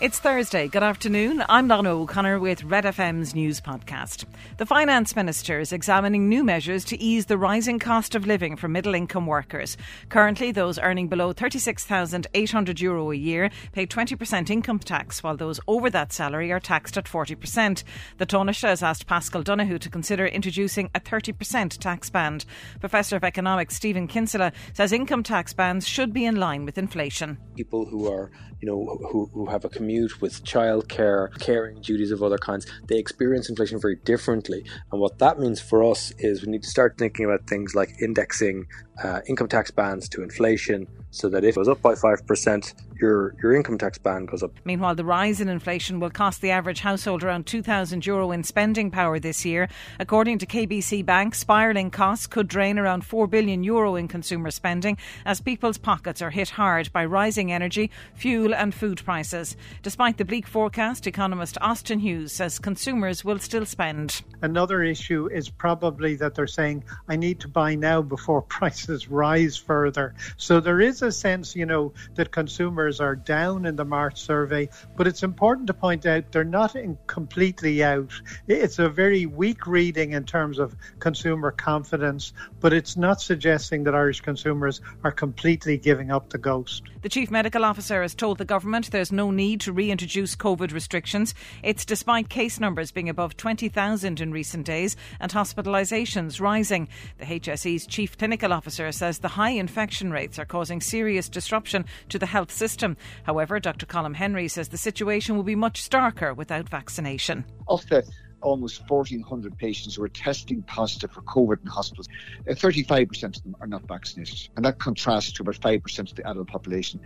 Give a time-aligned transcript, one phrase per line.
[0.00, 0.66] It's Thursday.
[0.66, 1.44] Good afternoon.
[1.48, 4.24] I'm Donna O'Connor with Red FM's news podcast.
[4.56, 8.66] The Finance Minister is examining new measures to ease the rising cost of living for
[8.66, 9.76] middle income workers.
[10.08, 15.88] Currently, those earning below €36,800 Euro a year pay 20% income tax, while those over
[15.90, 17.84] that salary are taxed at 40%.
[18.18, 22.46] The Taoiseach has asked Paschal Donohoe to consider introducing a 30% tax band.
[22.80, 27.38] Professor of Economics Stephen Kinsella says income tax bands should be in line with inflation.
[27.54, 32.22] People who are, you know, who, who have a commute with childcare, caring duties of
[32.22, 34.64] other kinds, they experience inflation very differently.
[34.90, 37.90] And what that means for us is we need to start thinking about things like
[38.00, 38.66] indexing
[39.02, 43.34] uh, income tax bands to inflation so that if it goes up by 5%, your,
[43.42, 44.52] your income tax band goes up.
[44.64, 48.90] Meanwhile, the rise in inflation will cost the average household around €2,000 Euro in spending
[48.90, 49.68] power this year.
[50.00, 54.96] According to KBC Bank, spiralling costs could drain around 4 billion euro in consumer spending
[55.24, 59.56] as people's pockets are hit hard by rising energy, fuel and food prices.
[59.82, 64.22] Despite the bleak forecast, economist Austin Hughes says consumers will still spend.
[64.42, 69.56] Another issue is probably that they're saying, I need to buy now before prices rise
[69.56, 70.14] further.
[70.36, 74.68] So there is a sense, you know, that consumers are down in the March survey,
[74.96, 78.12] but it's important to point out they're not completely out.
[78.48, 83.94] It's a very weak reading in terms of consumer confidence, but it's not suggesting that
[83.94, 86.82] Irish consumers are completely giving up the ghost.
[87.02, 91.34] The Chief Medical Officer has told the government there's no need to reintroduce COVID restrictions.
[91.62, 96.88] It's despite case numbers being above 20,000 in recent days and hospitalisations rising.
[97.18, 102.18] The HSE's Chief Clinical Officer says the high infection rates are causing serious disruption to
[102.18, 102.96] the health system.
[103.24, 103.86] However, Dr.
[103.86, 107.44] Colm Henry says the situation will be much starker without vaccination.
[107.68, 108.04] Of the
[108.44, 112.08] almost 1,400 patients who are testing positive for COVID in hospitals,
[112.46, 114.48] 35% uh, of them are not vaccinated.
[114.56, 117.00] And that contrasts to about 5% of the adult population.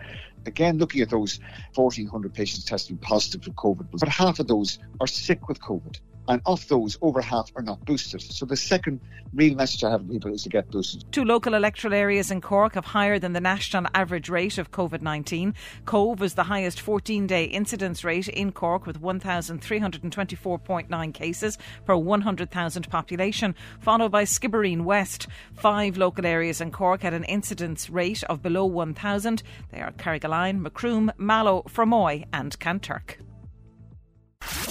[0.46, 1.40] Again, looking at those
[1.74, 6.00] 1,400 patients testing positive for COVID, but half of those are sick with COVID.
[6.28, 8.20] And of those, over half are not boosted.
[8.20, 9.00] So the second
[9.34, 11.04] real message I have to people is to get boosted.
[11.10, 15.00] Two local electoral areas in Cork have higher than the national average rate of COVID
[15.00, 15.54] 19.
[15.86, 21.56] Cobh is the highest 14 day incidence rate in Cork with 1,324.9 cases
[21.86, 25.28] per 100,000 population, followed by Skibbereen West.
[25.54, 29.42] Five local areas in Cork had an incidence rate of below 1,000.
[29.72, 33.16] They are Carrigaline, Macroom, Mallow, Fermoy, and Kanturk.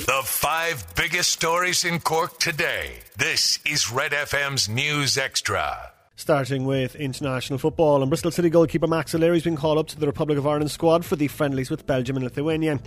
[0.07, 2.99] The five biggest stories in Cork today.
[3.17, 5.91] This is Red FM's News Extra.
[6.19, 9.99] Starting with international football, and Bristol City goalkeeper Max O'Leary has been called up to
[9.99, 12.79] the Republic of Ireland squad for the friendlies with Belgium and Lithuania.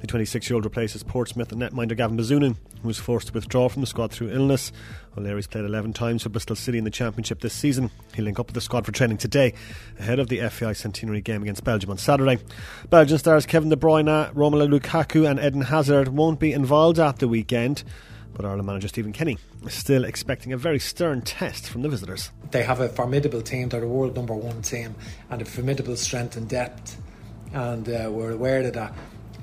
[0.00, 3.82] The 26 year old replaces Portsmouth netminder Gavin Bazunu, who was forced to withdraw from
[3.82, 4.72] the squad through illness.
[5.16, 7.88] O'Leary's played 11 times for Bristol City in the Championship this season.
[8.16, 9.54] He'll link up with the squad for training today,
[10.00, 12.42] ahead of the FAI centenary game against Belgium on Saturday.
[12.90, 17.28] Belgian stars Kevin De Bruyne, Romelu Lukaku, and Eden Hazard won't be involved at the
[17.28, 17.84] weekend.
[18.34, 22.30] But Ireland manager Stephen Kenny is still expecting a very stern test from the visitors.
[22.50, 24.94] They have a formidable team, they're the world number one team,
[25.30, 27.00] and a formidable strength and depth,
[27.52, 28.94] and uh, we're aware of that.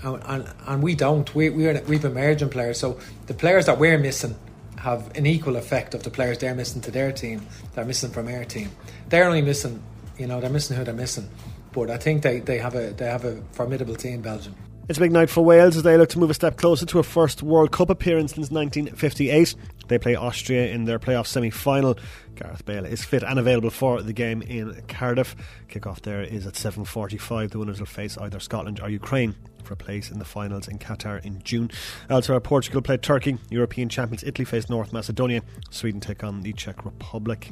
[0.04, 1.34] And, and, and we don't.
[1.36, 4.36] We, we're, we've emerging players, so the players that we're missing
[4.78, 8.28] have an equal effect of the players they're missing to their team, they're missing from
[8.28, 8.72] our team.
[9.10, 9.84] They're only missing,
[10.18, 11.30] you know, they're missing who they're missing.
[11.74, 14.56] But I think they, they have a they have a formidable team, Belgium.
[14.90, 16.98] It's a big night for Wales as they look to move a step closer to
[16.98, 19.54] a first World Cup appearance since 1958.
[19.90, 21.98] They play Austria in their playoff semi final.
[22.36, 25.36] Gareth Bale is fit and available for the game in Cardiff.
[25.68, 27.52] Kickoff there is at 7.45.
[27.52, 30.80] The winners will face either Scotland or Ukraine for a place in the finals in
[30.80, 31.70] Qatar in June.
[32.10, 33.38] Elsewhere, Portugal played Turkey.
[33.50, 35.42] European champions Italy face North Macedonia.
[35.70, 37.52] Sweden take on the Czech Republic.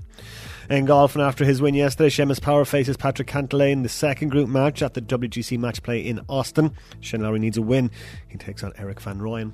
[0.69, 4.29] In golf, and after his win yesterday, Seamus Power faces Patrick Cantlay in the second
[4.29, 6.73] group match at the WGC match play in Austin.
[7.01, 7.91] Shane Lowry needs a win.
[8.27, 9.53] He takes on Erik van Rooyen.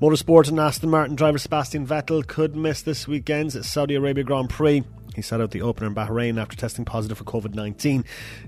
[0.00, 4.82] Motorsport and Aston Martin driver Sebastian Vettel could miss this weekend's Saudi Arabia Grand Prix.
[5.14, 8.04] He sat out the opener in Bahrain after testing positive for COVID 19.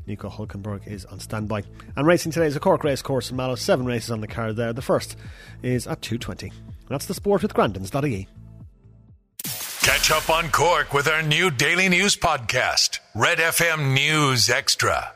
[0.06, 1.62] Nico Hulkenberg is on standby.
[1.94, 3.55] And racing today is a Cork race course in Mallow.
[3.55, 4.73] Seven races on the card there.
[4.73, 5.17] The first
[5.62, 6.52] is at 2.20.
[6.88, 8.29] That's the sport with Grandins.ie.
[9.82, 15.14] Catch up on Cork with our new daily news podcast, Red FM News Extra.